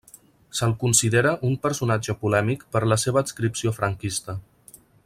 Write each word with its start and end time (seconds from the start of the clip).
Se'l 0.59 0.71
considera 0.83 1.33
un 1.49 1.53
personatge 1.67 2.17
polèmic 2.25 2.67
per 2.77 2.83
la 2.93 2.99
seva 3.07 3.25
adscripció 3.25 3.79
franquista. 3.81 4.41